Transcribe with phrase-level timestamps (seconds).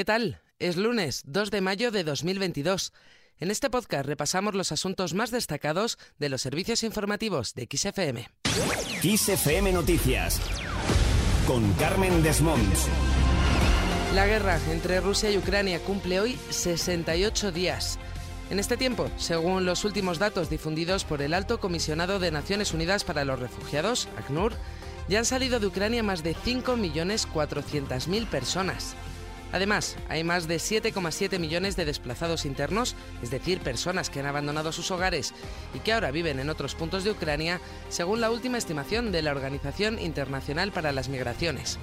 [0.00, 0.40] ¿Qué tal?
[0.58, 2.94] Es lunes 2 de mayo de 2022.
[3.38, 8.30] En este podcast repasamos los asuntos más destacados de los servicios informativos de XFM.
[9.02, 10.40] XFM Noticias
[11.46, 12.88] con Carmen Desmonts.
[14.14, 17.98] La guerra entre Rusia y Ucrania cumple hoy 68 días.
[18.48, 23.04] En este tiempo, según los últimos datos difundidos por el Alto Comisionado de Naciones Unidas
[23.04, 24.54] para los Refugiados, ACNUR,
[25.10, 28.96] ya han salido de Ucrania más de 5.400.000 personas.
[29.52, 34.72] Además, hay más de 7,7 millones de desplazados internos, es decir, personas que han abandonado
[34.72, 35.34] sus hogares
[35.74, 39.32] y que ahora viven en otros puntos de Ucrania, según la última estimación de la
[39.32, 41.78] Organización Internacional para las Migraciones.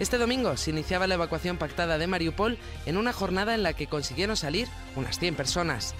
[0.00, 3.86] Este domingo se iniciaba la evacuación pactada de Mariupol en una jornada en la que
[3.86, 5.94] consiguieron salir unas 100 personas.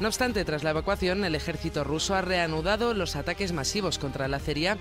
[0.00, 4.36] No obstante, tras la evacuación, el ejército ruso ha reanudado los ataques masivos contra la
[4.36, 4.76] acería,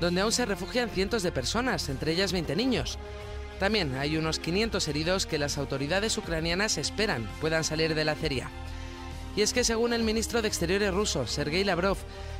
[0.00, 2.98] donde aún se refugian cientos de personas, entre ellas 20 niños.
[3.60, 8.48] También hay unos 500 heridos que las autoridades ucranianas esperan puedan salir de la acería.
[9.36, 11.98] Y es que según el ministro de Exteriores ruso, Sergei Lavrov,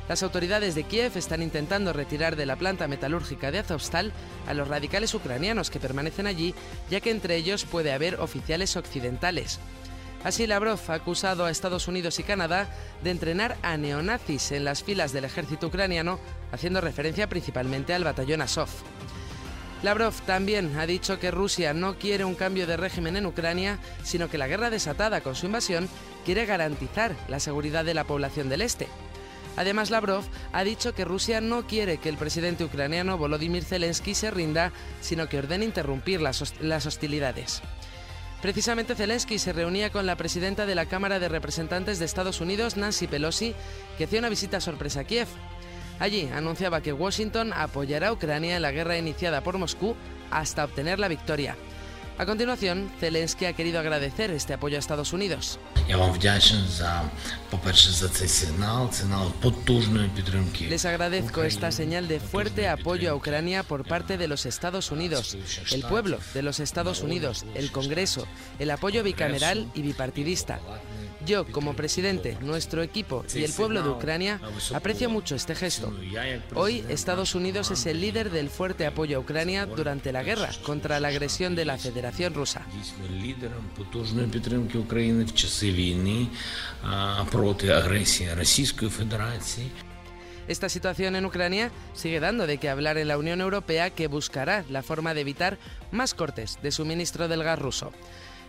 [0.09, 4.11] las autoridades de Kiev están intentando retirar de la planta metalúrgica de Azovstal
[4.47, 6.55] a los radicales ucranianos que permanecen allí,
[6.89, 9.59] ya que entre ellos puede haber oficiales occidentales.
[10.23, 12.67] Así, Lavrov ha acusado a Estados Unidos y Canadá
[13.03, 16.19] de entrenar a neonazis en las filas del ejército ucraniano,
[16.51, 18.69] haciendo referencia principalmente al batallón Azov.
[19.83, 24.29] Lavrov también ha dicho que Rusia no quiere un cambio de régimen en Ucrania, sino
[24.29, 25.89] que la guerra desatada con su invasión
[26.23, 28.87] quiere garantizar la seguridad de la población del este.
[29.57, 34.31] Además, Lavrov ha dicho que Rusia no quiere que el presidente ucraniano Volodymyr Zelensky se
[34.31, 34.71] rinda,
[35.01, 37.61] sino que ordene interrumpir las, hostilidades.
[38.41, 42.77] Precisamente Zelensky se reunía con la presidenta de la Cámara de Representantes de Estados Unidos,
[42.77, 43.53] Nancy Pelosi,
[43.97, 45.27] que hacía una visita sorpresa a Kiev.
[46.01, 49.95] Allí anunciaba que Washington apoyará a Ucrania en la guerra iniciada por Moscú
[50.31, 51.55] hasta obtener la victoria.
[52.17, 55.59] A continuación, Zelensky ha querido agradecer este apoyo a Estados Unidos.
[60.69, 65.37] Les agradezco esta señal de fuerte apoyo a Ucrania por parte de los Estados Unidos,
[65.71, 68.27] el pueblo de los Estados Unidos, el Congreso,
[68.57, 70.59] el apoyo bicameral y bipartidista.
[71.25, 74.39] Yo, como presidente, nuestro equipo y el pueblo de Ucrania
[74.73, 75.93] aprecio mucho este gesto.
[76.55, 80.99] Hoy Estados Unidos es el líder del fuerte apoyo a Ucrania durante la guerra contra
[80.99, 82.65] la agresión de la Federación Rusa.
[90.47, 94.65] Esta situación en Ucrania sigue dando de qué hablar en la Unión Europea que buscará
[94.69, 95.57] la forma de evitar
[95.91, 97.91] más cortes de suministro del gas ruso.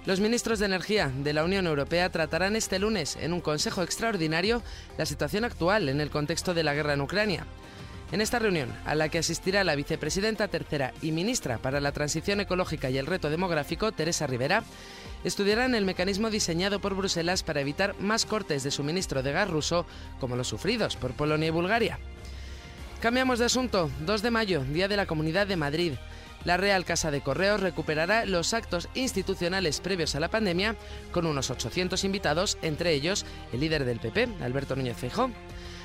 [0.05, 4.61] Los ministros de Energía de la Unión Europea tratarán este lunes en un Consejo Extraordinario
[4.99, 7.47] la situación actual en el contexto de la guerra en Ucrania.
[8.11, 12.41] En esta reunión, a la que asistirá la vicepresidenta tercera y ministra para la Transición
[12.41, 14.65] Ecológica y el Reto Demográfico, Teresa Rivera,
[15.23, 19.87] estudiarán el mecanismo diseñado por Bruselas para evitar más cortes de suministro de gas ruso
[20.19, 22.01] como los sufridos por Polonia y Bulgaria.
[23.01, 23.89] Cambiamos de asunto.
[24.01, 25.93] 2 de mayo, Día de la Comunidad de Madrid.
[26.45, 30.77] La Real Casa de Correos recuperará los actos institucionales previos a la pandemia
[31.13, 35.31] con unos 800 invitados, entre ellos el líder del PP, Alberto Núñez Feijóo.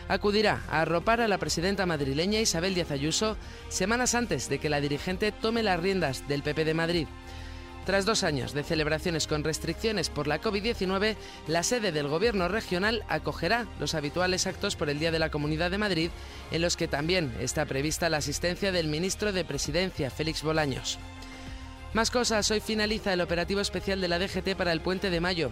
[0.08, 4.80] Acudirá a arropar a la presidenta madrileña Isabel Díaz Ayuso semanas antes de que la
[4.80, 7.08] dirigente tome las riendas del PP de Madrid.
[7.88, 11.16] Tras dos años de celebraciones con restricciones por la COVID-19,
[11.48, 15.72] la sede del Gobierno regional acogerá los habituales actos por el Día de la Comunidad
[15.72, 16.10] de Madrid,
[16.52, 21.00] en los que también está prevista la asistencia del ministro de Presidencia, Félix Bolaños.
[21.94, 25.52] Más cosas, hoy finaliza el operativo especial de la DGT para el puente de mayo.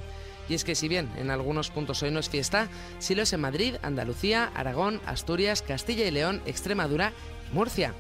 [0.50, 2.68] Y es que si bien en algunos puntos hoy no es fiesta,
[3.00, 7.14] sí lo es en Madrid, Andalucía, Aragón, Asturias, Castilla y León, Extremadura
[7.50, 7.94] y Murcia.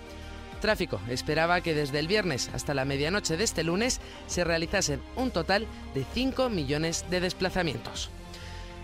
[0.65, 5.29] Tráfico esperaba que desde el viernes hasta la medianoche de este lunes se realizasen un
[5.29, 8.09] total de 5 millones de desplazamientos.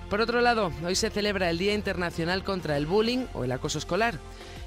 [0.07, 3.79] Por otro lado, hoy se celebra el Día Internacional contra el Bullying o el Acoso
[3.79, 4.19] Escolar.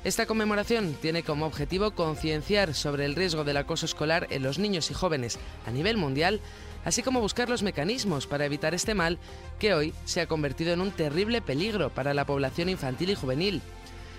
[0.03, 4.91] Esta conmemoración tiene como objetivo concienciar sobre el riesgo del acoso escolar en los niños
[4.91, 5.39] y jóvenes
[5.69, 6.41] a nivel mundial,
[6.85, 9.21] así como buscar los mecanismos para evitar este mal
[9.61, 13.63] que hoy se ha convertido en un terrible peligro para la población infantil y juvenil.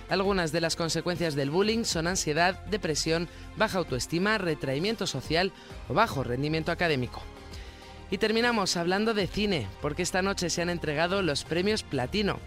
[0.09, 5.51] Algunas de las consecuencias del bullying son ansiedad, depresión, baja autoestima, retraimiento social
[5.89, 7.21] o bajo rendimiento académico.
[8.11, 12.39] Y terminamos hablando de cine, porque esta noche se han entregado los premios Platino.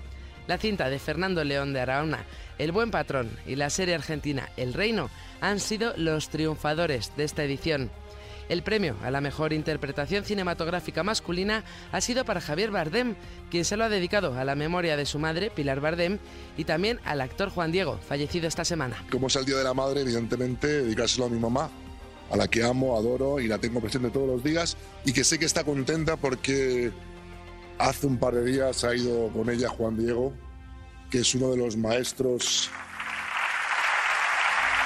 [0.47, 2.25] La cinta de Fernando León de Araona,
[2.59, 7.43] El Buen Patrón y la serie argentina El Reino han sido los triunfadores de esta
[7.45, 7.91] edición.
[8.49, 13.15] El premio a la mejor interpretación cinematográfica masculina ha sido para Javier Bardem,
[13.51, 16.19] quien se lo ha dedicado a la memoria de su madre, Pilar Bardem,
[16.57, 19.05] y también al actor Juan Diego, fallecido esta semana.
[19.11, 21.71] Como es el Día de la Madre, evidentemente, dedicárselo a mi mamá,
[22.31, 25.39] a la que amo, adoro y la tengo presente todos los días y que sé
[25.39, 26.91] que está contenta porque
[27.79, 30.33] hace un par de días ha ido con ella Juan Diego,
[31.11, 32.71] que es uno de los maestros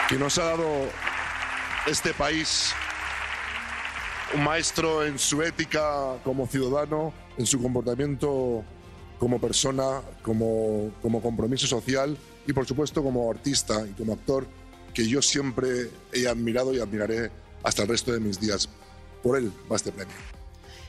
[0.08, 0.68] que nos ha dado
[1.86, 2.74] este país,
[4.34, 8.64] un maestro en su ética como ciudadano, en su comportamiento
[9.18, 14.46] como persona, como, como compromiso social y por supuesto como artista y como actor
[14.94, 17.30] que yo siempre he admirado y admiraré
[17.62, 18.68] hasta el resto de mis días.
[19.22, 20.14] Por él va este premio.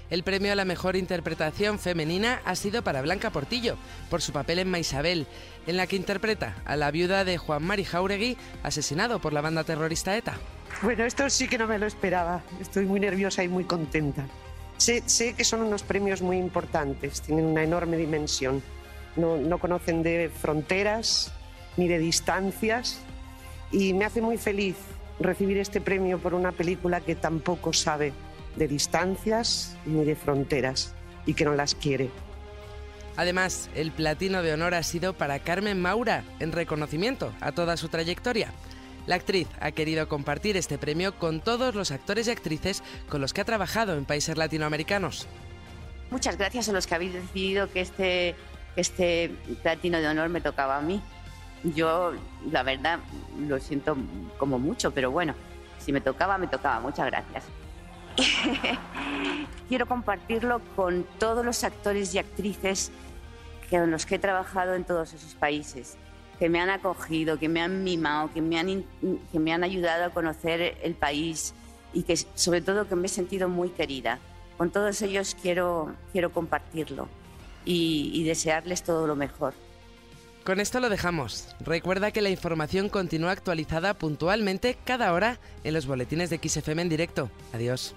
[0.10, 3.78] El premio a la mejor interpretación femenina ha sido para Blanca Portillo,
[4.10, 5.28] por su papel en Maisabel,
[5.66, 9.64] en la que interpreta a la viuda de Juan Mari Jauregui, asesinado por la banda
[9.64, 10.38] terrorista ETA.
[10.84, 12.42] Bueno, esto sí que no me lo esperaba.
[12.60, 14.28] Estoy muy nerviosa y muy contenta.
[14.76, 15.02] Sé,
[15.34, 18.62] que son unos premios muy importantes, tienen una enorme dimensión.
[19.16, 21.32] No conocen de fronteras
[21.78, 23.00] ni de distancias
[23.72, 24.76] y me hace muy feliz
[25.22, 28.12] recibir este premio por una película que tampoco sabe
[28.58, 30.94] de distancias ni de fronteras
[31.26, 32.10] y que no las quiere.
[33.16, 37.88] Además, el platino de honor ha sido para Carmen Maura, en reconocimiento a toda su
[37.88, 38.52] trayectoria.
[39.06, 43.34] La actriz ha querido compartir este premio con todos los actores y actrices con los
[43.34, 45.28] que ha trabajado en países latinoamericanos.
[46.10, 48.36] Muchas gracias a los que habéis decidido que este,
[48.76, 51.02] este platino de honor me tocaba a mí.
[51.76, 52.14] Yo,
[52.52, 53.00] la verdad,
[53.48, 53.98] lo siento
[54.38, 55.34] como mucho, pero bueno,
[55.80, 56.80] si me tocaba, me tocaba.
[56.80, 57.44] Muchas gracias.
[59.70, 62.92] Quiero compartirlo con todos los actores y actrices
[63.70, 65.98] con los que he trabajado en todos esos países,
[66.40, 68.86] que me han acogido, que me han mimado, que me han,
[69.32, 71.54] que me han ayudado a conocer el país
[71.94, 74.20] y que sobre todo que me he sentido muy querida.
[74.58, 77.08] Con todos ellos quiero, quiero compartirlo
[77.66, 79.54] y, y desearles todo lo mejor.
[80.44, 81.56] Con esto lo dejamos.
[81.62, 86.90] Recuerda que la información continúa actualizada puntualmente cada hora en los boletines de XFM en
[86.90, 87.30] directo.
[87.54, 87.96] Adiós.